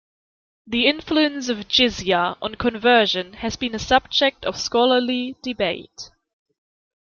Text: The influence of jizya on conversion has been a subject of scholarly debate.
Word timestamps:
The 0.65 0.87
influence 0.87 1.47
of 1.47 1.67
jizya 1.67 2.35
on 2.41 2.55
conversion 2.55 3.33
has 3.33 3.55
been 3.55 3.75
a 3.75 3.77
subject 3.77 4.45
of 4.45 4.59
scholarly 4.59 5.35
debate. 5.43 6.09